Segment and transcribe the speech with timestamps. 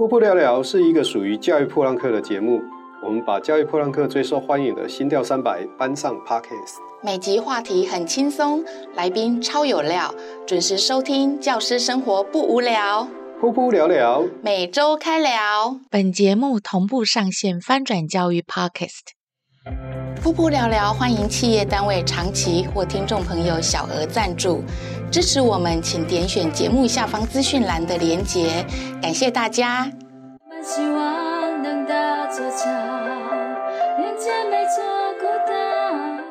[0.00, 2.58] 噗噗聊聊是一个属于教育破浪客的节目，
[3.04, 6.76] 我们把教育破浪客最受欢迎的心调三百搬上 Podcast。
[7.02, 10.14] 每集话题很轻松，来宾超有料，
[10.46, 13.06] 准时收听，教师生活不无聊。
[13.42, 15.78] 噗噗聊聊，每周开聊。
[15.90, 19.12] 本节目同步上线翻转教育 Podcast。
[20.24, 24.62] 噗噗聊聊，欢迎企业单位长期或听众朋友小额赞助。
[25.10, 28.64] 支持我们，请点选节目下方资讯栏的连结，
[29.02, 29.90] 感谢大家。
[30.62, 32.64] 希望能搭座桥，
[33.98, 34.84] 连接每座
[35.18, 36.24] 孤岛。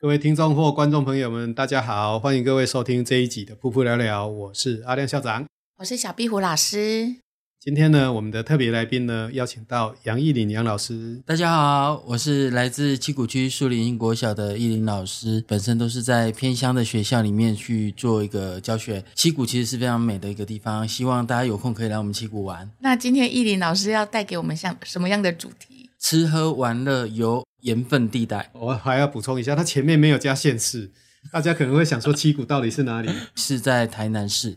[0.00, 5.44] 各位听众或观众朋友们，大家好，欢迎各位收听这一集的《噗噗聊聊》，我是阿亮校长，
[5.76, 7.25] 我是小壁虎老师。
[7.66, 11.20] 今天呢，我们的特别来宾呢，邀请到杨义林杨老师。
[11.26, 19.04] 大家好，我是来自七股区树林国小的义林老师，本身都是在偏乡的学校里面去做一个教学。
[19.16, 22.70] 七股其实是非常美的一个地方，希望大家有空可以来我们七股玩。
[22.78, 25.90] 那今天义林老师要带给我们像什么样的主题？
[25.98, 28.48] 吃喝玩乐游盐分地带。
[28.52, 30.92] 我还要补充一下，它前面没有加县市，
[31.32, 33.10] 大家可能会想说七股到底是哪里？
[33.34, 34.56] 是在台南市。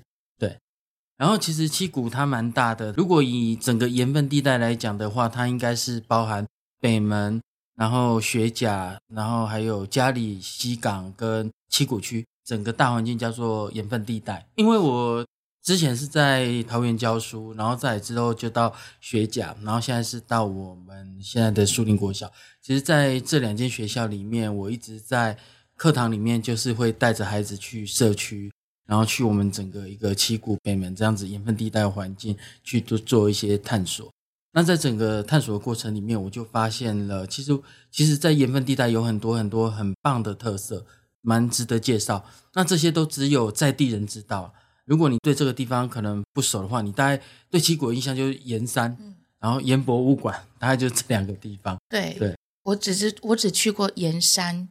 [1.20, 6.48] 然后其实七股它蛮大的，如果以整个盐分地带来讲的话，它应该是包含
[6.80, 7.42] 北门，
[7.76, 14.48] 然后学甲，然后还有嘉里、西港跟七股区，整个大环境叫做盐分地带。
[14.56, 15.26] 因为我
[15.62, 22.32] 之前是在桃园教书，然后在之后就到学甲，然后现在是到我们现在的树林国小。
[22.62, 25.38] 其实在这两间学校里面，我一直在
[25.76, 28.50] 课堂里面就是会带着孩子去社区。
[28.90, 34.12] 然后去我们整个一个七股北门这样子盐分地带环境去做做一些探索。
[34.52, 37.52] 那在整个探索的过程里面，我就发现了，其实
[37.92, 40.84] 其实，在盐分地带有很多很多很棒的特色，
[41.22, 42.26] 蛮值得介绍。
[42.56, 44.52] 那这些都只有在地人知道。
[44.86, 48.98] 如果你对这个地方可能不熟的话，你大概对七股的印象就是盐山，
[49.40, 51.78] 然后盐博物馆，大概就这两个地方。
[51.88, 54.68] 对对，我只是我只去过盐山，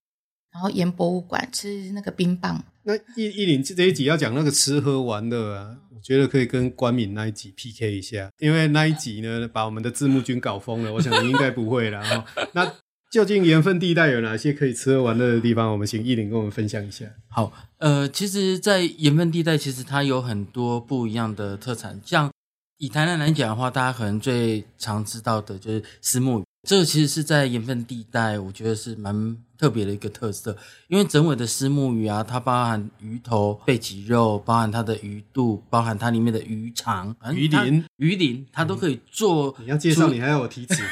[0.50, 2.64] 然后盐博物馆吃那个冰棒。
[2.88, 12.24] 那义义霖这一集要讲那个吃喝玩乐啊，我觉得可以跟关敏那一集 PK 一下，因为那一集呢把我们的字幕君搞疯了，我想你应该不会啦。
[12.54, 12.72] 那
[13.10, 15.70] 究竟盐分地带有哪些可以吃喝玩乐的地方？
[15.70, 17.04] 我们请义霖跟我们分享一下。
[17.28, 22.30] 好，呃，其实，在盐分地带，其实它有很多不一样的特产，像
[22.78, 26.44] 以台南来讲的话，大家可能最常知道的就是虱目鱼。
[26.62, 30.56] 这个其实是在盐分地带，我觉得是蛮特别的一个特色，
[30.88, 39.56] 因为整尾的丝目鱼啊，它包含鱼头、背脊肉，包含它的鱼肚，包含它里面的鱼肠、鱼鳞、鱼鳞，它都可以做。
[39.60, 40.82] 你要介绍，你还要我提词。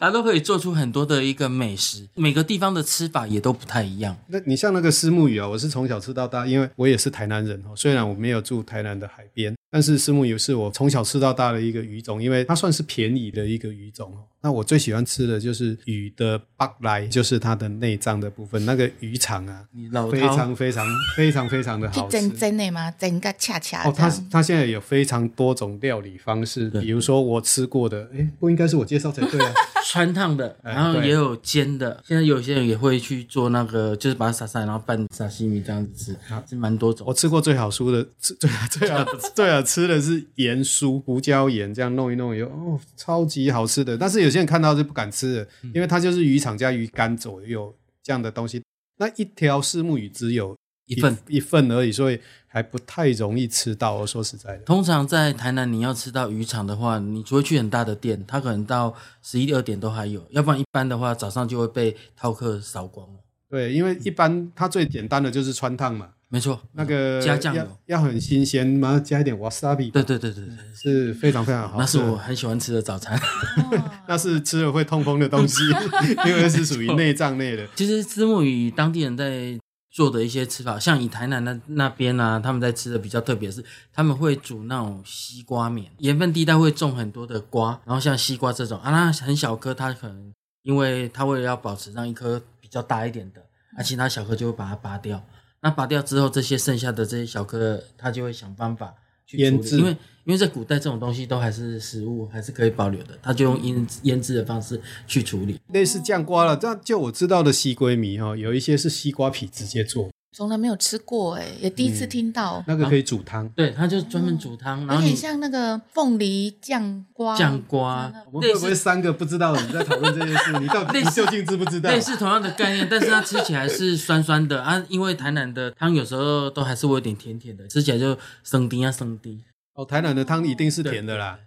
[0.00, 4.16] 它都可以做出很多的一个美食，每个地方的吃法也都不太一样。
[4.28, 9.54] 那你像那个虱目鱼啊，我是从小吃到大，因为我也是台南人哦，虽然我没有住台南的海边。
[9.70, 14.16] 但是虱目鱼是我从小吃到大的一个鱼种，因为它算是便宜的一个鱼种。
[14.40, 19.64] 那我最喜欢吃的就是鱼的腹内，就是它的内脏的部分，那个鱼肠啊，
[20.10, 22.12] 非常非常非常非常的好吃。
[22.12, 22.90] 真真的吗？
[22.92, 23.88] 真个恰恰。
[23.88, 29.52] 哦，它它现在有非常多种料理方式，比如说我吃过的，哎，不应该是我介绍才对啊。
[29.90, 32.02] 穿烫的，然后也有煎的。
[32.06, 36.16] 现在有些人也会去做那个，就是把它撒上，然后拌沙西米这样子吃，
[36.50, 37.06] 是蛮多种。
[37.08, 39.62] 我吃过最好酥的，最最好最好。
[39.64, 43.96] 吃的是盐酥胡椒盐，这样弄一弄以后，哦，超级好吃的。
[43.96, 48.62] 但是有些人看到是不敢吃的，因为它就是渔场加鱼竿左右这样的东西。
[48.98, 53.94] 那一条四目鱼只有一,一份一份而已，所以还不太容易吃到。
[53.94, 63.20] 我说实在的，通常在台南你要吃到渔场的话，你除非去很大的店，它可能到十一二点都还有，要不然一般的话早上就会被饕客扫光了。
[63.50, 66.08] 对，因为一般它最简单的就是穿烫嘛。
[66.30, 69.90] 没错，那个加酱油要很新鲜嘛，加一点 wasabi。
[69.90, 71.78] 对对对对对，是非常非常好。
[71.78, 73.18] 那是我很喜欢吃的早餐，
[74.06, 75.64] 那是吃了会痛风的东西，
[76.28, 77.66] 因为是属于内脏类的。
[77.74, 79.58] 其实虱目鱼当地人在
[79.90, 85.90] 做的一些吃法，像以台南那那边呢、啊，他们在吃的比较特别是，他们会煮那种西瓜面。
[86.00, 90.30] 盐分地带会种很多的瓜，然后像西瓜这种啊，那很小颗，它可能
[90.62, 93.40] 因为它为了要保持让一颗比较大一点的，
[93.78, 95.24] 啊，其他小颗就会把它拔掉。
[95.60, 98.92] 那拔掉之后，这些剩下的这些小颗，它就会想办法
[99.24, 99.90] 去腌制，因为
[100.24, 106.56] 因为在古代这种东西都还是食物，还是可以保留的，它就用腌腌制的方式去处理，类似酱瓜了。
[106.56, 110.10] 这样就我知道的西瓜米哈，有一些是西瓜皮直接做。
[110.30, 112.62] 从来没有吃过哎，也第一次听到。
[112.66, 117.36] 那个可以煮汤，对，它就专门煮汤，然后有点像那个凤梨酱瓜。
[117.36, 120.52] 酱瓜，我们会不会三个不知道的人在讨论这件事？
[120.60, 121.90] 你到底你究竟知不知道？
[121.90, 129.42] 类似同样的概念，但是它吃起来是酸酸的啊，因为台南的汤有时候都还是会有点甜甜的，吃起来就生丁啊生丁。
[129.74, 131.38] 哦，台南的汤一定是甜的啦。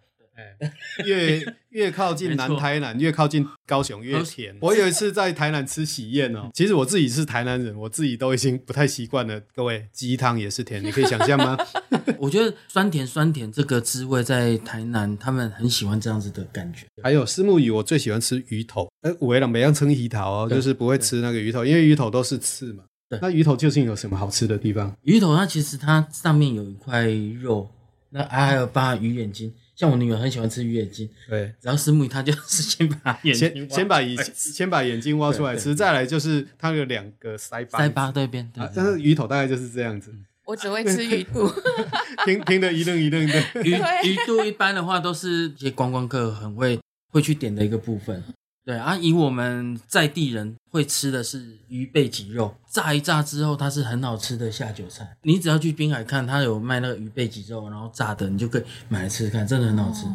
[1.06, 4.56] 越越靠近南台南，越靠近高雄越甜。
[4.62, 9.40] 我有一次在台南吃喜宴哦，其实我自己是台南人，我自己都已经不太习惯了。
[9.56, 11.58] 各位，鸡汤也是甜，你可以想象吗？
[12.20, 16.86] 我觉得酸甜酸甜这个滋味在台南，他们很喜欢这样子的感觉。
[17.02, 18.88] 还有虱目鱼，我最喜欢吃鱼头。
[19.02, 22.84] 哎，五维朗每样称鱼头哦，就是不会吃那个鱼头，因为鱼头都是刺嘛。
[23.22, 24.96] 那鱼头究竟有什么好吃的地方？
[25.02, 27.06] 鱼头它其实它上面有一块
[27.42, 27.70] 肉，
[28.10, 29.54] 那还有把鱼眼睛。
[29.82, 40.14] 像我女儿很喜欢吃鱼眼睛，对，然后石目鱼她就 是先把眼睛先先把眼先把眼睛挖出来吃，再来就是它有两个腮巴，腮巴对边，对，但是鱼头大概就是这样子。
[40.46, 41.52] 我只会吃鱼肚，
[42.26, 43.42] 听听得一愣一愣的。
[43.64, 43.72] 鱼
[44.06, 46.80] 鱼肚一般的话都是一些观光客很会
[47.10, 48.24] 会去点的一个部分。
[48.64, 55.18] 对啊，以我们在地人会吃的是鱼背脊肉，炸一炸之后，它是很好吃的下酒菜。
[55.24, 60.06] 你只要去滨海看，它有卖那个鱼背脊肉，然后炸的，你就可以买来吃吃看，真的很好吃。
[60.06, 60.14] 哦、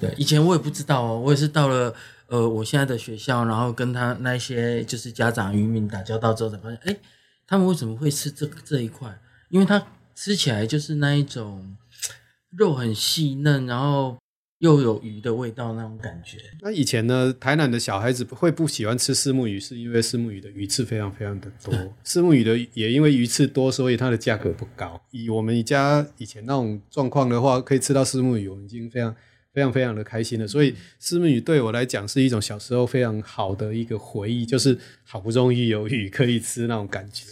[0.00, 1.94] 对，以前我也不知道哦，我也是到了
[2.26, 6.96] 呃我现在的学校，然后跟他那些就是家长渔民打交道之后，才发现，哎，
[7.46, 9.16] 他们为什么会吃这这一块？
[9.50, 9.80] 因为它
[10.16, 11.76] 吃起来就是那一种
[12.50, 14.18] 肉很细嫩，然后。
[14.58, 16.38] 又有鱼的味道那种感觉。
[16.60, 21.72] 那以前呢，台南的小孩子会不喜欢吃虱目鱼，是因为虱目鱼的鱼刺非常非常的多。
[22.04, 25.00] 虱目鱼的也因为鱼刺多，所以它的价格不高。
[25.12, 29.14] 以我们家以前那种状况的话，可以吃到虱目鱼，我们已经非常
[29.52, 30.48] 非常非常的开心了。
[30.48, 37.24] 所以虱目鱼对我来讲是一种小时候非常好的一个回忆，就是好不容易有鱼可以吃那种感觉。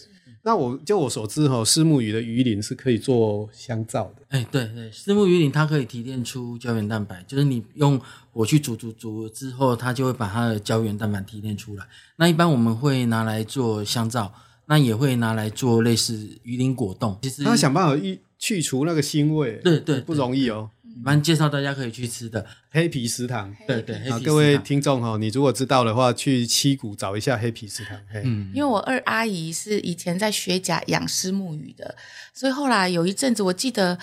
[0.47, 4.23] 那我就我所知哈，虱目鱼的鱼鳞是可以做香皂的。
[4.29, 8.01] 哎、欸，对对，虱目鱼鳞它可以提炼出胶原蛋白，就是你用
[8.31, 11.85] 火去煮煮煮之后，它就会把它的胶原蛋白提炼出来。
[12.15, 14.33] 那一般我们会拿来做香皂，
[14.67, 17.19] 那也会拿来做类似鱼鳞果冻。
[17.23, 20.71] 其实他想办法去去除那个腥味，对对，不容易哦。
[21.03, 27.99] 蛮介绍大家可以去吃的黑皮食堂，对对，好，各位听众哈，你如果知道的话，去七股找一下黑皮食堂。
[28.25, 31.95] 嗯，因为我二阿姨是以前在学甲养虱目鱼的，
[32.33, 33.99] 所以后来有一阵子，我记得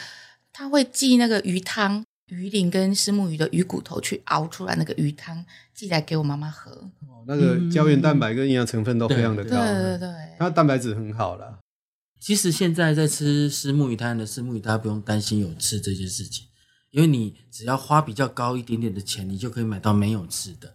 [0.52, 5.44] 她会寄那个鱼汤、鱼鳞跟虱目鱼的鱼骨头去熬出来那个鱼汤，
[5.74, 6.72] 寄来给我妈妈喝。
[7.08, 11.58] 哦，那个胶原蛋白跟营养成分都非常的高，对对对，它蛋白质很好啦。
[12.20, 16.46] 其实现在在吃虱目鱼汤的虱目鱼，大家不用担心有刺这件事情。
[16.94, 20.72] 因为你只要花比较高一点点的钱，你就可以买到没有刺的，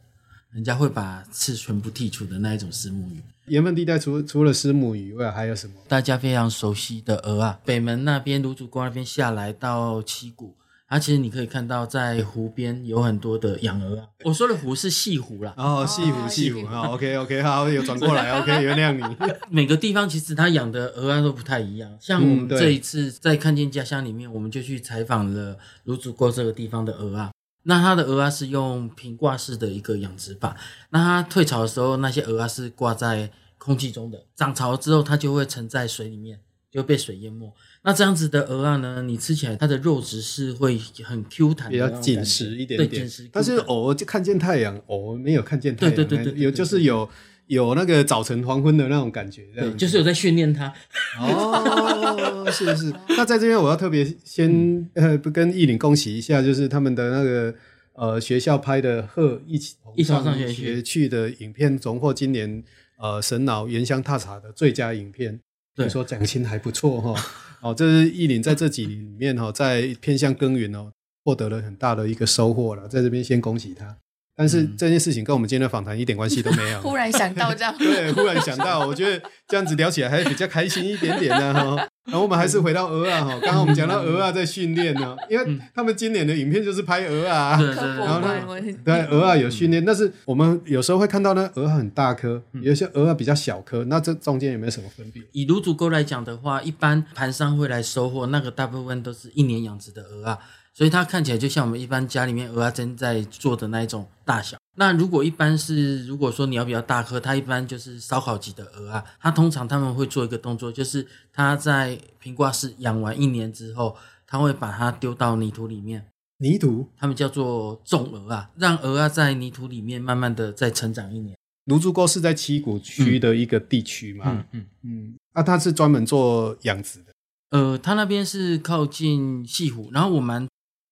[0.51, 3.23] 人家会把刺全部剔除的那一种石目鱼。
[3.47, 5.75] 盐分地带除除了石母鱼以外，还有什么？
[5.87, 10.57] 大家非常熟悉的鹅啊，北门那边芦竹沟那边下来到七股。
[10.91, 14.07] 它其实你可以看到，在湖边有很多的养鹅啊。
[14.25, 15.53] 我说的湖是西湖啦。
[15.59, 16.89] 哦，西湖，西湖啊。
[16.89, 19.17] OK OK，好，有转过来， OK，原谅你。
[19.51, 21.95] 每个地方其实它养的鹅啊都不太一样。
[22.01, 27.31] 像我们这一次在看见家乡里面，我们就去采访了卢竹沟这个地方的鹅啊。
[27.65, 30.57] 那它的鹅啊是用平挂式的一个养殖法。
[30.89, 34.25] 那它退潮的时候，那些鹅啊是挂在空气中的。
[34.35, 37.53] 涨潮之后，它就会沉在水里面，就被水淹没。
[37.85, 39.03] 那这样子的鹅啊呢？
[39.03, 43.09] 你吃起来它的肉质是会很 Q 弹，比较紧实一点点。
[43.33, 45.95] 但是偶尔就看见太阳，偶尔没有看见太阳。
[45.95, 47.09] 对对对对，有就是有
[47.47, 49.79] 有那个早晨黄昏的那种感觉，这样。
[49.79, 50.71] 就是有在训练它。
[51.19, 52.93] 哦，是是。
[53.11, 57.55] 那在这边我要特别先呃不跟义林恭喜一下，就是他们的那个
[57.95, 62.63] 呃学校拍的贺一起一同上学去的影片，荣获今年
[62.99, 65.41] 呃神脑原乡踏查的最佳影片。
[65.79, 67.15] 对，说奖金还不错哈。
[67.63, 70.93] 哦，这是意林在这几年里面哈，在偏向耕耘哦，
[71.25, 73.97] 获得了很大的一个收获了，在这边先恭喜他。
[74.37, 76.81] 但是这件事情跟我们今天的访谈一点关系都没有。
[76.83, 81.89] 忽然想到这样，对，忽然想到，我觉得这样子聊起来还是比较开心一点点的哈。
[82.09, 95.23] 然后我们还是回到鹅啊 哈，刚刚我们讲到鹅啊在训练呢，因为他们今年的影片就是拍鹅啊，然后呢，对，鹅啊有训练，但是我们有时候会看到呢，鹅很大颗，有些鹅啊比较小颗，那这中间有没有什么分别？
[95.33, 100.39] 以卤煮沟来讲的话，一般盘商会来收获，那个大部分都是一年养殖的鹅啊。
[100.73, 104.57] 所以它看起来就像我们一般家里面鹅啊正在做的那一种大小。
[104.77, 109.05] 那如果一般是，如果说你要比较大颗，它一般就是烧烤级的鹅啊。
[109.21, 116.07] 它通常他们会做一个动作，就是它在平挂式养完一年之后，它会把它丢到泥土里面。
[116.39, 116.89] 泥土？
[116.97, 121.37] 他们叫做种鹅啊，让鹅啊在泥土里面慢慢的再成长一年。
[121.65, 124.25] 芦竹沟是在七股区的一个地区嘛？
[124.29, 125.15] 嗯嗯嗯。
[125.33, 127.13] 啊，它是专门做养殖的。
[127.51, 130.47] 呃，它那边是靠近西湖，然后我们。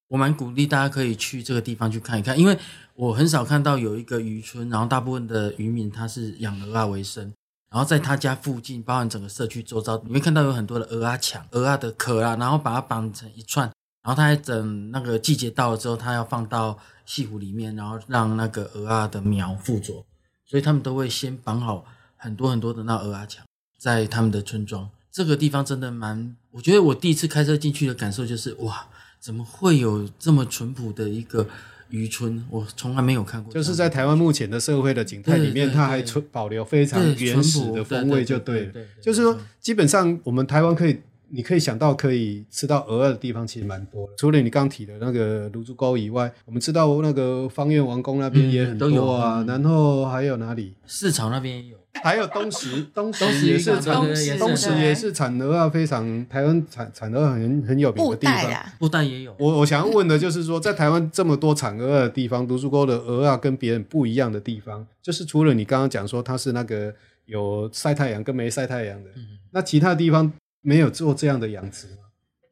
[0.09, 2.57] 我蛮鼓励大家可以去这个地方去看一看，因为
[2.95, 7.33] 我很少看到有一个渔村，然后大部分的渔民他是养鹅啊为生，
[7.71, 13.71] 然后在他家附近，包含整个社区周遭，你会看到有很多的鹅啊墙、鹅啊的壳啊，然后把它绑成一串，
[14.03, 20.05] 然后他还等那个季节到了之后，他要放到西湖里面，然后让那个鹅啊的苗附着，
[20.45, 21.85] 所以他们都会先绑好
[22.17, 23.45] 很多很多的那鹅啊墙，
[23.77, 24.89] 在他们的村庄。
[25.11, 28.87] 这个地方真的蛮，我觉得我第一次开车进去的感受就是哇，
[29.21, 31.47] 怎么会有这么淳朴的一个
[31.91, 32.45] 渔村？
[32.51, 33.53] 我从来没有看过。
[33.53, 38.73] 就是在台湾目前的社会的景态里面，它还存保留非常原始的风味，就对了。
[39.01, 41.01] 就是说，基本上我们台湾可以。
[41.29, 50.75] 你可以想到可以吃到鹅的地方其实蛮多的，除了你刚提的那个芦竹沟以外，我们知道那个芳苑王宫那边也很多啊，然后还有哪里？
[50.87, 53.95] 市场那边也有，还有东石，东石也是产，
[54.39, 59.35] 东石也是产鹅啊非常台湾产产鹅很很有名的地方，布袋也有。
[59.39, 66.95] 我我想要问的就是说，在台湾这么多产鹅的地方，芦竹沟的鹅啊跟别人不一样的地方，就是除了你刚刚讲说它是那个
[67.27, 69.11] 有晒太阳跟没晒太阳的，
[69.51, 70.33] 那其他地方。
[70.63, 71.99] 没有做这样的养殖吗？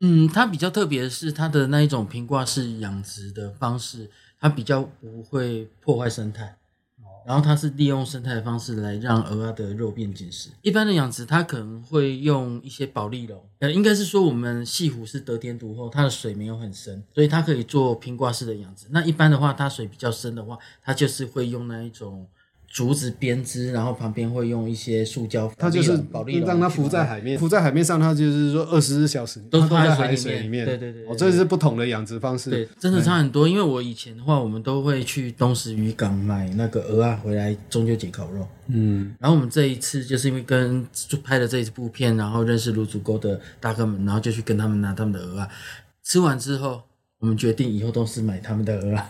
[0.01, 4.09] 嗯，它比较特别的是它的那一种平挂式养殖的方式，
[4.39, 6.57] 它比较不会破坏生态。
[7.27, 10.51] 然后它是利用生态的方式来让鹅鸭的肉变紧实。
[10.63, 18.87] 一般的养殖它可能会用一些保利龙，呃，应该是说我们西湖是得天独厚，它的水没有很深，所以它可以做平挂式的养殖。
[18.91, 22.29] 那一般的话，它水比较深的话，它就是会用那一种。
[22.75, 25.93] 竹子编织，然后旁边会用一些塑胶，它就是
[26.45, 30.67] 让它浮在海面，浮在海面上，它就是说二十四小时都在海水里面。
[30.67, 32.51] 对对对，哦，这是不同的养殖方式。
[32.51, 33.47] 对，真的差很多。
[33.47, 38.45] 因为我以前的话，我们都会去东石渔港买那个鹅啊回来中秋节烤肉。
[38.67, 45.49] 嗯，然后我们这一次就是因为跟就拍了这一部片，然后认识卢竹沟的大哥们，然后就去跟他们拿他们的鹅啊，
[46.03, 46.83] 吃完之后，
[47.21, 49.05] 我们决定以后都是买他们的蚵仔。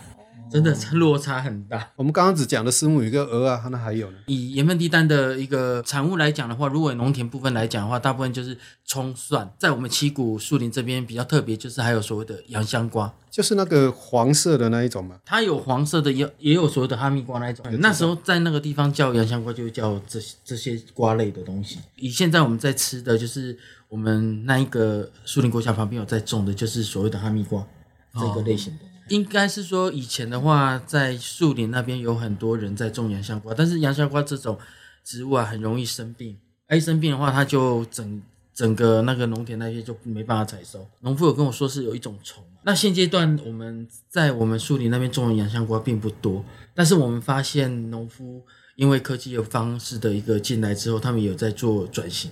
[0.51, 1.91] 真的落差很大。
[1.95, 4.17] 我们刚刚只讲了虱目鱼跟鹅啊，那还有呢？
[4.27, 9.51] 以盐分地单的一个产物来讲的话，如果农田部分来讲的话，大部分就是葱蒜。
[9.57, 15.19] 在我们七股树林这边比较特别，就是还有所谓的洋香瓜，就是那个黄色的那一种嘛。
[15.25, 17.65] 它有黄色的，也也有所谓的哈密瓜那一种。
[17.79, 21.79] 那时候在那个地方叫洋香瓜，就叫这这些瓜类的东西。
[21.95, 23.57] 以现在我们在吃的就是
[23.89, 27.65] 我们那一个树林国小旁边有在种的，就是所谓的哈密瓜
[28.13, 28.85] 这个类型的。
[28.85, 34.57] 哦应该是说，以前的话，在树林那边有很多人在种洋香瓜，但是洋香瓜这种
[35.03, 36.37] 植物啊，很容易生病。
[36.71, 38.21] 一生病的话，它就整
[38.53, 40.87] 整个那个农田那些就没办法采收。
[41.01, 42.43] 农夫有跟我说是有一种虫。
[42.63, 46.43] 那现阶段我们在我们树林那边种的洋香瓜并不多，
[46.73, 48.43] 但是我们发现农夫
[48.75, 52.31] 因为科技有方式的一个进来之后，他们有在做转型。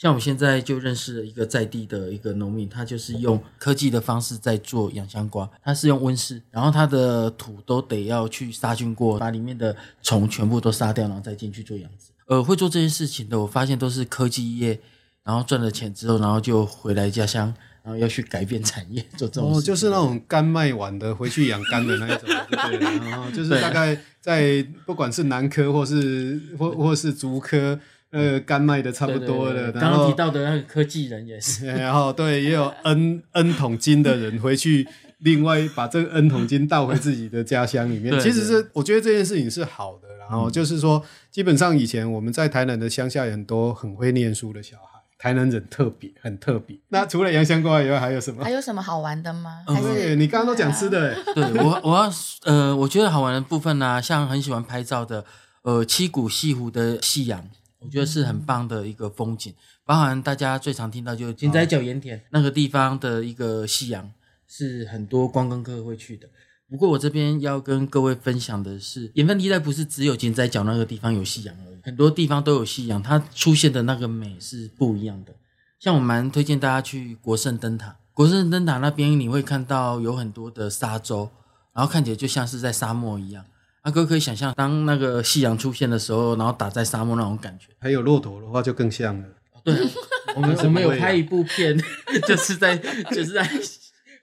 [0.00, 12.12] 像我们现在就认识了一个在地的一个农民，他就是用科技的方式在做养香瓜，他是用温室，然后他的土都得要去杀菌过，把里面的虫全部都杀掉，然后再进去做养殖。
[12.28, 14.80] 呃，会做这件事情的，我发现都是科技业，
[15.22, 17.52] 然后赚了钱之后，然后就回来家乡，
[17.82, 19.52] 然后要去改变产业，做这种。
[19.52, 27.78] 哦，就是那种干卖完的回去养干的那一种，对，然后就是大概在不管是南科或是或或是竹科。
[28.10, 29.70] 呃，干卖的差不多了。
[29.72, 34.86] 刚刚提到的那个科技人也是，然后对，也有 N N 桶金的人回去，
[35.18, 38.12] 另外把这个 N 桶金倒回自己的家乡里面。
[38.20, 40.10] 其实是我觉得这件事情是好的。
[40.30, 46.78] 然后就是说，基本上以前我们在台南的乡下有很多很会念书的小孩，台南人特别很特别。
[46.90, 48.44] 那除了洋香瓜以外，还有什么？
[48.44, 49.64] 还有什么好玩的吗？
[49.66, 51.16] 还是你刚刚都讲吃的？
[51.34, 52.12] 对我，我要
[52.44, 55.24] 呃，我觉得好玩的部分呢，像很喜欢拍照的，
[55.62, 57.44] 呃，七股西湖的夕阳。
[57.80, 64.12] 我觉得是很棒的一个风景，包含大家最常听到就是金仔角盐田那个地方的一个夕阳，
[64.46, 66.28] 是很多观光客会去的。
[66.68, 75.34] 不过我这边要跟各位分享的是，盐分地带不是只有金仔角那个地方有夕阳而已，很多地方都有夕阳，它出现的那个美是不一样的。
[75.78, 81.30] 像我蛮推荐大家去国圣灯塔，国圣灯塔那边你会看到有很多的沙洲，
[81.72, 83.44] 然后看起来就像是在沙漠一样。
[83.82, 87.68] 阿哥可以想象，当那个夕阳出现的时候，然后打在沙漠那种感觉。
[87.78, 89.24] 还有骆驼的话，就更像了。
[89.64, 89.74] 对，
[90.36, 91.78] 我们我们有拍一部片，
[92.26, 93.42] 就是在就是在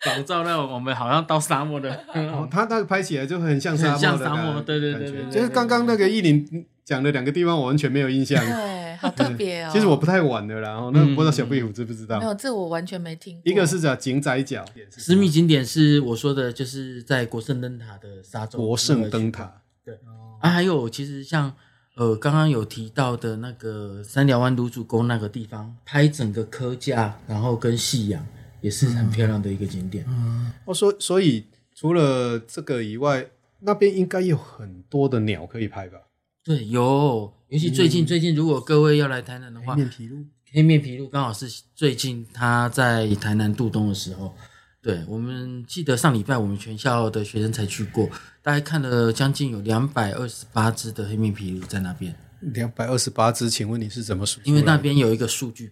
[0.01, 1.91] 仿照那种我们好像到沙漠的。
[2.13, 4.61] 哦，他那个拍起来就很像沙漠，像沙漠。
[4.61, 8.43] 对对对对，就是刚刚那个意林讲的两个地方，我完全没有印象。
[8.43, 9.69] 对，好特别哦。
[9.73, 12.19] 其实我不太玩的啦，然后那不知道小壁虎知不知道？
[12.19, 13.41] 没有，这我完全没听过。
[13.51, 14.65] 一个是叫井仔脚，
[14.97, 18.59] 十米景点是我说的，就是在国圣灯塔的沙洲。
[18.59, 19.97] 国圣灯塔，对
[20.41, 21.53] 啊，还有其实像
[21.95, 28.25] 呃刚刚有提到的那个三寮湾芦竹沟那个地方，拍整个科架，然后跟夕阳
[28.61, 30.05] 也是很漂亮的一个景点。
[30.07, 33.27] 嗯，哦，所所以除了这个以外，
[33.59, 35.97] 那边应该有很多的鸟可以拍吧？
[36.43, 44.35] 对，有，尤其最近、嗯、最近，如果各位要来台南的话，黑面琵鹭，黑面琵鹭刚好是最近他在台南度冬的时候，
[44.81, 48.09] 对，我们记得上礼拜我们全校的学生才去过，
[48.41, 52.13] 大概看了将近有两百二十八只的黑面琵鹭在那边。
[52.41, 54.39] 两百二十八只，请问你是怎么数？
[54.43, 55.71] 因为那边有一个数据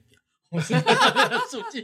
[0.50, 0.62] 表。
[1.50, 1.84] 数据，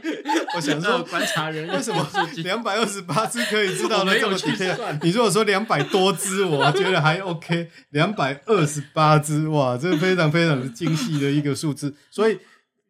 [0.54, 2.06] 我想说观察人为什么
[2.42, 4.64] 两百二十八只可以知道的这么具体？
[5.02, 7.68] 你如果说两百多只，我觉得还 OK。
[7.90, 11.94] 两百二十八只，哇，这是非常非常的精细的一个数字。
[12.10, 12.38] 所以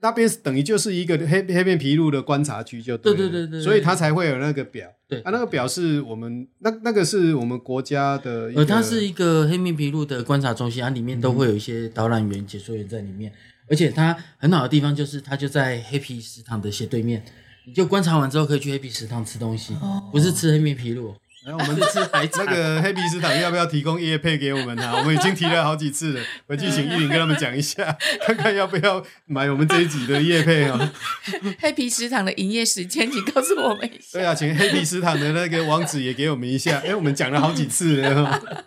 [0.01, 4.89] 那边等于就是一个黑黑面皮鹭的观察区，就对对对对对，所以它才会有那个表。
[5.09, 13.33] 对啊，那个表是我们那那个是我们国家的呃，它是一个黑面皮鹭的观察中心，它里面都会有一些导览员、解说员在里面。
[13.73, 17.25] 而且它很好的地方就是，它就在黑皮食堂的斜对面，
[17.65, 21.17] 你就观察完之后可以去黑皮食堂吃东西，哦、不是吃黑面皮鹭。
[21.47, 22.45] 然后我们 就吃海产。
[22.45, 24.95] 那个黑皮食堂要不要提供夜配给我们啊？
[24.99, 30.93] 我们已经提了好几次了，回去请依琳跟他们讲一下， 看看要不要买我们这一集的夜配啊。
[31.59, 34.19] 黑皮食堂的营业时间，请告诉我们一下。
[34.19, 36.79] 对啊，请黑皮食堂的那个网址也给我们一下。
[36.85, 38.65] 哎，我们讲了好几次了。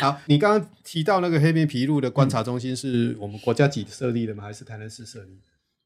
[0.00, 4.44] 好，你刚刚提到那个黑面琵鹭的观察中心是我们国家级设立的吗？
[4.44, 5.38] 还是台南市设立？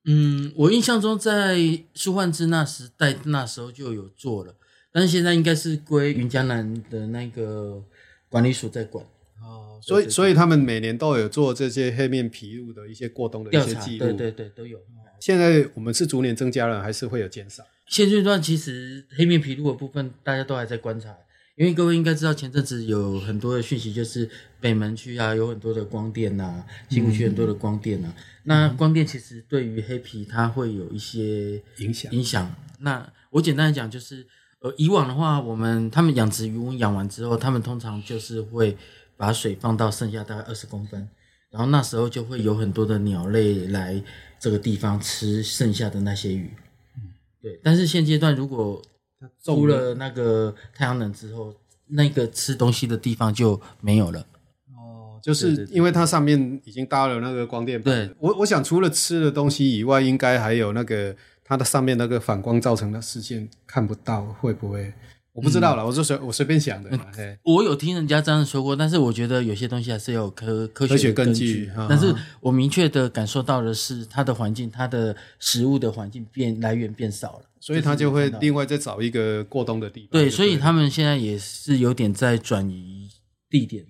[0.05, 1.59] 嗯，我印象中在
[1.95, 4.55] 苏焕之那时代那时候就有做了，
[4.93, 7.83] 但是现在应该是归云江南的那个
[8.29, 9.05] 管理署在管。
[9.43, 14.79] 哦，所以所以他们每年都有做这些黑面琵鹭的一些过冬的一些记录，对对对，都有。
[15.19, 17.65] 现在我们是逐年增加了，还是会有减少？
[17.89, 21.17] 现阶段其实黑面琵鹭的部分大家都还在观察。
[21.57, 24.29] 因为各位应该知道，前阵子有很多的讯息，就是
[24.61, 28.15] 北门区啊，有很多的光电呐、啊，七股区很多的光电呐、啊。
[28.17, 32.55] 嗯、那光电其实对于黑皮它会有一些影响影响。
[32.81, 34.27] 那我简单来讲，就是
[34.61, 38.77] 呃，以往的话，我们他们养殖鱼塭养完之后，他们通常就是会
[39.17, 41.09] 把水放到剩下大概二十公分，
[41.51, 44.03] 然后那时候就会有很多的鸟类来
[44.39, 46.51] 这个地方吃剩下的那些鱼。
[46.97, 47.59] 嗯，对。
[47.63, 48.83] 但是现阶段如果
[49.43, 51.55] 出了那个太阳能之后，
[51.89, 54.21] 那个吃东西的地方就没有了。
[54.75, 57.95] 哦，就是因为它上面已经搭了那个光电板。
[57.95, 64.93] 对，我我想除了吃的东西以外，应该还有那个它的上面那个反光造成的视线看不到，会不会？
[65.33, 66.89] 我不知道了，嗯、我就随我随便想的。
[66.91, 71.71] 嗯、我有听人家这样说过，但是我觉得有些东西还是要有科科学科学根据。
[71.77, 77.45] 嗯、但是我明确的感受到的是，它的环境，它的食物的环境变来源变少了。
[77.67, 80.11] 所以他就会另外再找一个过冬的地方。
[80.13, 83.09] 对，所以他们现在也是有点在转移
[83.51, 83.85] 地点。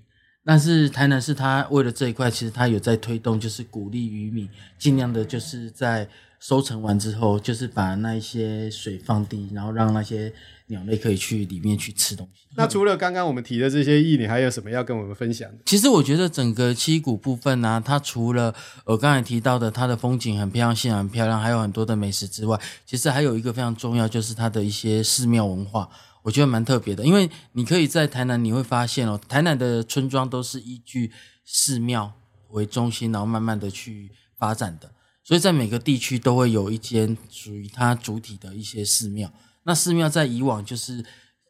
[0.47, 6.09] 但是台南市他为了这一块，其实他有在推动，就是鼓励渔民尽量的，就是在
[6.41, 10.33] 收成完之后，就是把那一些水放低，然后让那些。
[10.69, 12.47] 鸟类可以去里面去吃东西。
[12.57, 15.59] 那除了刚刚我们提的这些意，你还有什么要跟我们分享的？
[15.67, 25.89] 其实我觉得整个七股部分呢、啊，它除了我刚才提到的它的风景很漂亮、现场很漂亮，还有很多的美食之外，其实还有一个非常重要，就是它的一些寺庙文化，
[26.23, 27.05] 我觉得蛮特别的。
[27.05, 31.13] 因为你可以在台南你会发现哦，台南的村庄都是依据
[31.45, 32.13] 寺庙
[32.51, 34.91] 为中心，然后慢慢的去发展的，
[35.23, 39.31] 所以在每个地区都会有一间属于它主体的一些寺庙。
[39.67, 41.05] 那寺庙在以往就是，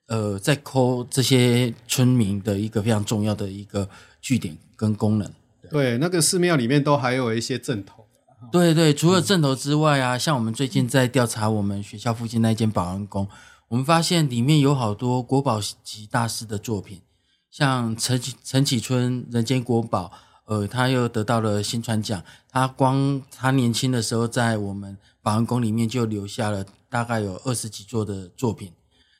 [0.08, 3.86] 呃，在抠这些村民的一个非常重要的一个
[4.22, 5.30] 据点跟功能。
[5.70, 8.06] 对，那个寺庙里面都还有一些阵头。
[8.50, 13.28] 对对，除了镇头之外啊，嗯、像我们最近在调查我们学校附近那间保安宫，
[13.68, 17.02] 我们发现里面有好多国宝级大师的作品，
[17.50, 20.10] 像陈陈启春《人间国宝》，
[20.54, 22.22] 呃，他又得到了新传奖。
[22.50, 26.64] 他光他年轻的时候在我们保安宫里面就留下了。
[26.96, 28.72] 大概有二十几座的作品，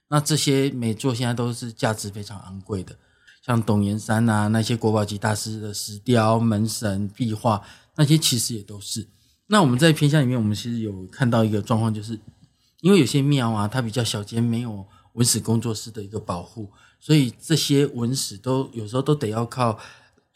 [0.09, 2.97] 那这些每座现在都是价值非常昂贵的，
[3.45, 7.61] 像董岩山啊那些国宝级大师的石雕、门神、壁画，
[7.97, 9.07] 那些其实也都是。
[9.49, 12.19] 那我们在偏向里面，我们其实有看到一个状况，就是
[12.81, 19.79] 因为有些庙啊，它比较小间，没有文史工作室的一个保护，所以这些文史都有时候都得要靠。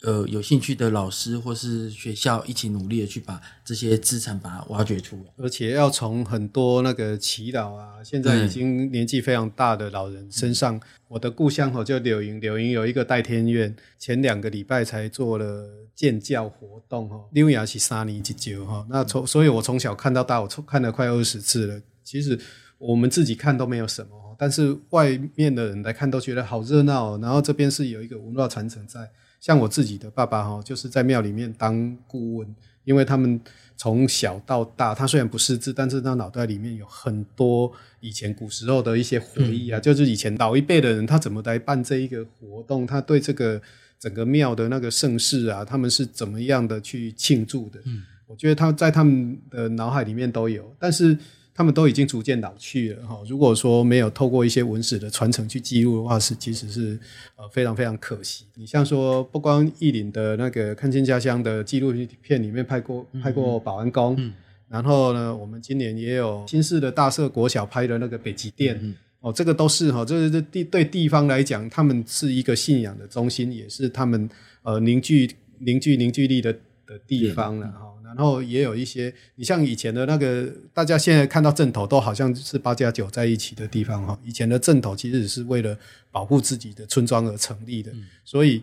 [0.03, 10.75] 呃，有兴趣的老师或是学校一起努力的去把这些资产把它挖掘出来，而且要从很多那个祈祷啊，现在已经年纪非常大的老人身上。
[10.75, 18.83] 嗯、我的故乡吼叫柳营，柳营有一个代天院，前两个礼拜才做了建教活动哈，六牙是三年一旧哈。
[18.89, 21.79] 那从所以，我从小看到大，我看了快二十次了。
[22.03, 22.39] 其实
[22.79, 27.19] 我们自己看都没有什么，但是外面的人来看都觉得好热闹。
[27.19, 29.11] 然后这边是有一个文化传承在。
[29.41, 33.41] 像我自己的爸爸哈，就是在庙里面当顾问，因为他们
[33.75, 43.59] 从小到大，他虽然不识字，但是他脑袋里面有很多以前古时候的一些回忆啊，嗯、就是以前老一辈的人他怎么来办这一个活动，他对这个
[43.99, 47.79] 整个庙的那个盛世啊，他们是怎么样的去庆祝的？
[47.85, 51.17] 嗯，我觉得他在他们的脑海里面都有，但是
[51.61, 53.19] 他们都已经逐渐老去了哈。
[53.27, 56.97] 如果说没有透过一些文史的传承去记录的话，是其实是
[57.35, 58.45] 呃非常非常可惜。
[58.55, 61.93] 你像说不光义林的那个看见家乡的纪录
[62.23, 64.33] 片里面拍过拍过保安宫，嗯、
[64.67, 74.27] 然后呢，我们今年也有新市的大社国小拍的那个北极殿，嗯、哦，这个都是哈，这是这地对地方来讲，他们是一个信仰的中心，也是他们
[74.63, 76.51] 呃凝聚凝聚凝聚力的
[76.87, 77.90] 的地方了哈。
[78.15, 84.17] 然后也有一些，你像以前的那个，大家现在看到正头都好像是八加九在一起的地方哈。
[84.23, 85.77] 以前的正头其实是为了
[86.11, 88.61] 保护自己的村庄而成立的，嗯、所以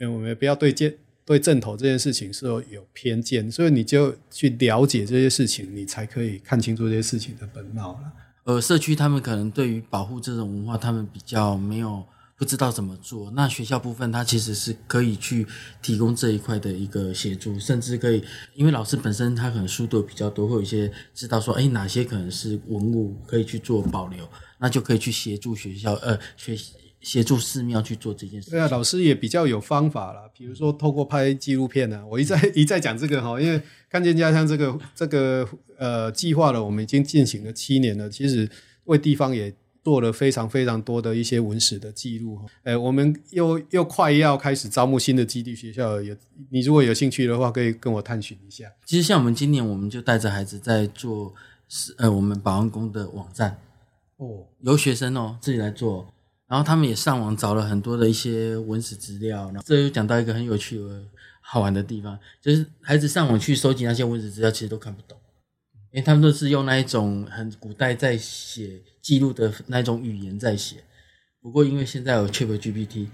[0.00, 8.12] 我们不要对建对正头这件事情是有偏见，所以你就去了解这些事情，你才可以看清楚这些事情的本貌了。
[8.44, 12.04] 呃，社区他们可能对于保护这种文化，他们比较没有。
[12.38, 15.46] 不知道怎么做，那学校部分它其实是可以去
[15.80, 18.22] 提供这一块的一个协助，甚至可以，
[18.54, 26.54] 因为老师本身他可能书读比较多，会有一些知道说，哎，哪些可能是文物可以去做保留，那就可以去协助学校，呃，学
[27.00, 28.50] 协助寺庙去做这件事。
[28.50, 38.46] 对啊，老师也比较有方法了，比如说透过拍纪录片呢、啊，我一再 一再讲这个哈，因为看见家乡这个这个呃计划了，我们已经进行了七年了，其实
[38.84, 39.54] 为地方也。
[39.86, 46.12] 做了非常非常多的一些文史的记录，哎，我们又又快要开始招募新的基地学校，有
[46.50, 48.64] 你如果有兴趣的话，可以跟我探寻一下。
[48.84, 51.32] 其实像我们今年，我们就带着孩子在做，
[51.98, 53.56] 呃，我们保安宫的网站，
[54.16, 56.12] 哦，由学生哦自己来做，
[56.48, 61.00] 然后他们也上网找了很多的一些文史资料，然后这又讲到一个很有趣的
[61.40, 65.16] 好玩的地方，就是孩子上网去收集那些文史资料，其实都看不懂。
[65.92, 70.78] 因为他们都是用那一种很古代在写记录的那种语言在写，
[71.40, 73.06] 不过因为现在有 ChatGPT，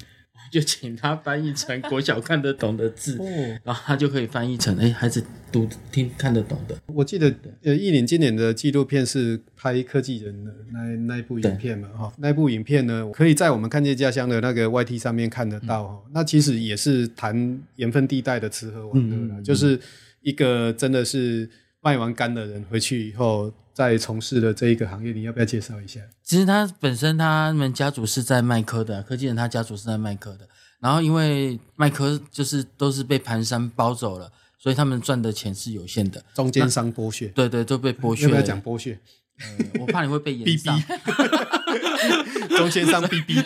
[0.50, 3.18] 就请他翻译成国小看得懂的字，
[3.62, 6.74] 然后他就可以翻译成哎孩子读听看得懂的。
[6.87, 7.31] 我记得
[7.62, 19.78] 呃，义林今年的纪录片是拍科技人的那那一部影片嘛哈，那一部影片呢可以在我们看见家乡的那个 YT 上面看得到哈，嗯、那其实也是谈盐分地带的吃喝玩乐啦，嗯嗯、就是
[20.22, 21.50] 一个真的是。
[21.85, 26.00] 卖完干的人回去以后，再从事的这一个行业，你要不要介绍一下？
[26.22, 30.48] 其实他本身他们家族是在卖科的，科技人他家族是在卖科的。
[30.80, 36.24] 然后因为卖科就是都是被盘山包走了，所以他们赚的钱是有限的。
[36.35, 38.24] 中间商剥削，对对，都被剥削。
[38.24, 38.98] 要不要讲剥削？
[39.40, 40.82] 呃，我怕你会被延 上。
[42.56, 43.40] 中间商逼逼。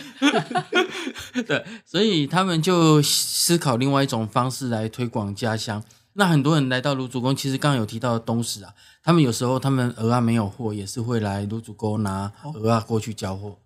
[1.47, 5.85] 对，所以他们就思考另外一种方式来推广家乡。
[6.19, 13.59] 那很多人来到卢竹宫，其实刚刚有提到的东石啊，他们有时候他们鹅啊没有货，也是会来卢竹宫拿鹅啊过去交货，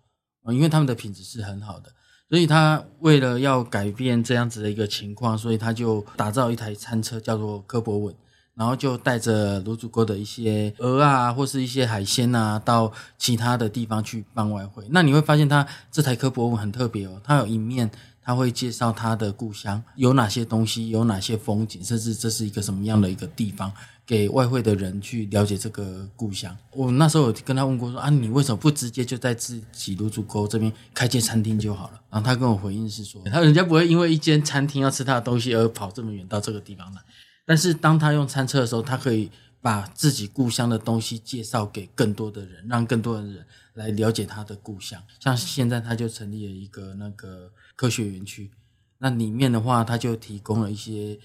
[0.49, 1.89] 因为他们的品质是很好的，
[2.29, 8.13] 所以他为了要改变这样子的一个情况，所以他就打造一台餐车，叫做科博文，
[8.53, 14.85] 然后就带着卢竹沟的一些鹅啊，或是一些海鲜啊，到其他的地方去办外汇。
[14.89, 17.89] 那你会发现，他这台科博文很特别哦，它有一面。
[18.23, 23.71] 他会介绍他的故乡有哪些东西，有哪些风景，甚至这是一个什么样的一个地方，
[24.05, 26.55] 给外汇的人去了解这个故乡。
[26.73, 32.01] 我那时候有跟他问过说啊，你为什么不直接就在自己卢竹沟这边开间餐厅就好了？
[32.09, 37.01] 然后他跟我回应是说，他人家不会因为一间餐厅要吃他的东西而跑这么远到这个地方来。
[37.45, 39.29] 但是当他用餐车的时候，他可以
[39.61, 45.01] 把自己故乡的东西介绍给更多的人，让更多的人来了解他的故乡。
[45.19, 47.51] 像现在他就成立了一个那个。
[47.73, 48.51] 科学园区，
[48.99, 51.17] 那里面的话，他就提供了一些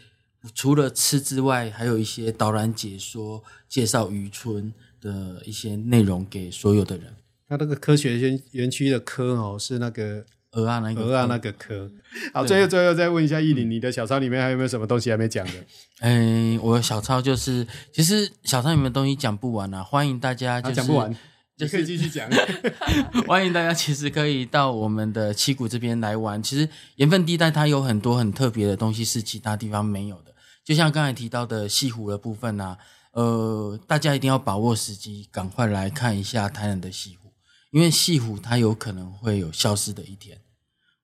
[0.55, 7.15] 除了吃之外，还有一些导览解说、介绍渔村的一些内容给所有的人。
[7.47, 11.91] 他那个科学园园区的科哦，是那个鹅啊那个鹅啊那个科。
[12.33, 15.53] 好，最后最后再问一下义林，你的小抄里面还有没有什么东西还没讲的？
[16.01, 20.75] 嗯，我的小抄就是，其实小抄里面的东西讲不完啊，欢迎大家就是。
[20.77, 21.15] 讲不完。
[21.57, 22.29] 就可以继续讲，
[23.27, 26.43] 欢迎大家，其实可以到我们的七股这边来玩。
[26.43, 32.77] 其实盐分地带它有很多很特别的东西是其他地方没有的，就像刚才提到的西湖的部分啊，
[33.13, 37.31] 呃，大家一定要把握时机，赶快来看一下台南的西湖，
[37.71, 40.39] 因为西湖它有可能会有消失的一天。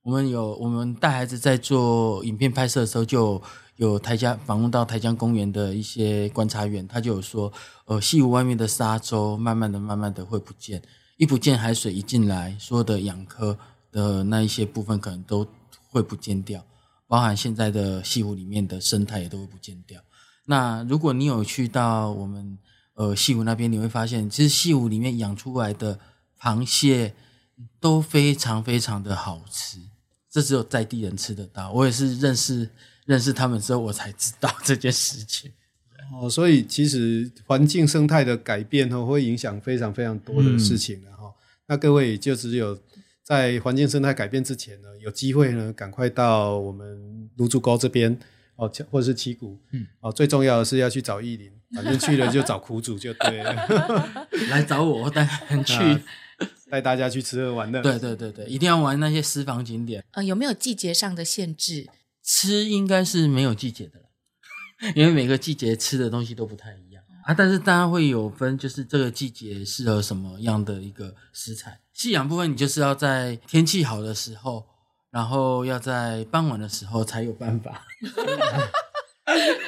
[0.02, 3.42] 我们有我们带孩子在做影片拍摄的时候就。
[3.76, 7.50] 有台江访问到台江公园的一些观察员，他就有说，
[7.86, 10.80] 呃，西湖外面的沙洲慢慢的、慢慢的会不见，
[11.16, 13.58] 一不见海水一进来，所有的养科
[13.90, 15.48] 的那一些部分可能都
[15.88, 16.64] 会不见掉，
[17.08, 20.00] 包含现在的西湖里面的生态也都会不见掉。
[20.44, 22.58] 那如果你有去到我们
[22.94, 25.98] 呃西湖那边，你会发现，其实西湖里面养出来的
[26.38, 27.14] 螃蟹
[27.80, 29.78] 都非常非常的好吃，
[30.32, 31.70] 这只有在地人吃得到。
[31.70, 32.68] 我也是认识。
[33.04, 35.50] 认识他们之后，我才知道这件事情。
[36.14, 41.24] 哦，所以其实环境生态的改变哦，会影响非常非常多的事情的哈。
[41.24, 41.34] 嗯、
[41.66, 42.78] 那各位就只有
[43.24, 48.16] 在环境生态改变之前呢，有机会呢，赶快到我们芦竹沟这边
[48.54, 55.74] 哦，或者是七股，嗯，哦，最重要的是要去找义林，反正去了就找苦主就对了， 来找我，我带人去。
[55.74, 56.00] 啊
[56.72, 60.02] 带大家去吃喝玩乐，对对对对，一定要玩那些私房景点。
[60.12, 61.86] 呃，有没有季节上的限制？
[62.24, 64.06] 吃应该是没有季节的了，
[64.96, 67.34] 因为每个季节吃的东西都不太一样啊。
[67.34, 71.78] 但是大家会有分，就是这个季节适合什么样的一个食材。
[71.92, 74.64] 夕阳部分，你就是要在天气好的时候，
[75.10, 77.84] 然后要在傍晚的时候才有办法。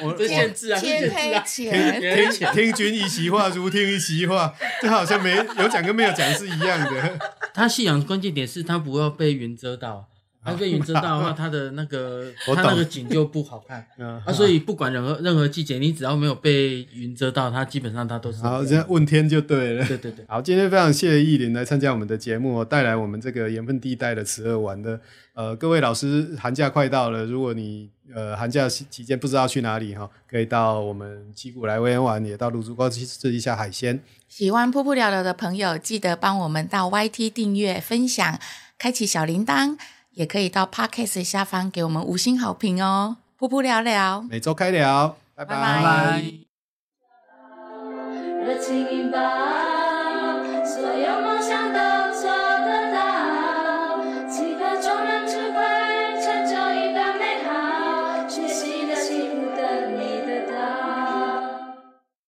[0.01, 2.01] 我这限制啊，天黑前，
[2.31, 7.19] 听听君一席话，如听一席话，这好像没有讲跟没有讲是一样的。
[7.53, 10.07] 他信仰关键点是他不要被云遮到，
[10.45, 13.85] 它被云遮到的话，它的那个 它那个景就不好看。
[14.25, 18.63] 啊，所以不管任何任何季节，你只要没有被云遮到，它基本上它都是好。
[18.63, 19.85] 这样问天就对了。
[19.85, 20.23] 对对对。
[20.27, 25.01] 好，今天非常谢谢意林来参加我们的节目，带来我们这个盐分地带的吃喝玩的。
[25.33, 33.99] 呃，各位老师，寒假快到了，如果你呃寒假期间不知道去哪里哈，可以到我们七股来玩玩，也到芦竹沟去吃一下海鲜。
[34.29, 38.39] 喜欢噗噗聊聊的朋友，记得帮我们到 YT 订阅、分享、
[38.77, 39.77] 开启小铃铛，
[40.15, 43.17] 也可以到 Podcast 下方给我们五星好评哦。
[43.39, 45.55] 噗噗聊聊，每周开聊，拜拜。
[45.55, 45.83] 拜
[49.11, 49.74] 拜。